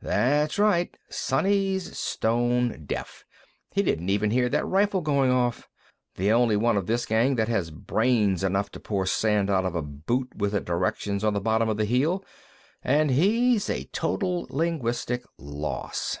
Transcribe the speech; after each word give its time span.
"That's 0.00 0.60
right. 0.60 0.96
Sonny's 1.08 1.98
stone 1.98 2.84
deaf. 2.86 3.24
He 3.72 3.82
didn't 3.82 4.10
even 4.10 4.30
hear 4.30 4.48
that 4.48 4.64
rifle 4.64 5.00
going 5.00 5.32
off. 5.32 5.68
The 6.14 6.30
only 6.30 6.56
one 6.56 6.76
of 6.76 6.86
this 6.86 7.04
gang 7.04 7.34
that 7.34 7.48
has 7.48 7.72
brains 7.72 8.44
enough 8.44 8.70
to 8.70 8.78
pour 8.78 9.06
sand 9.06 9.50
out 9.50 9.64
of 9.64 9.74
a 9.74 9.82
boot 9.82 10.36
with 10.36 10.52
directions 10.64 11.24
on 11.24 11.34
the 11.34 11.40
bottom 11.40 11.68
of 11.68 11.78
the 11.78 11.84
heel, 11.84 12.24
and 12.84 13.10
he's 13.10 13.68
a 13.68 13.86
total 13.86 14.46
linguistic 14.50 15.24
loss." 15.36 16.20